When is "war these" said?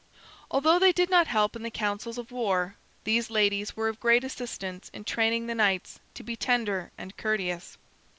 2.31-3.29